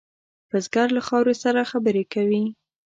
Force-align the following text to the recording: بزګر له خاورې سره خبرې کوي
بزګر 0.49 0.87
له 0.97 1.01
خاورې 1.07 1.35
سره 1.43 1.67
خبرې 1.71 2.03
کوي 2.13 2.43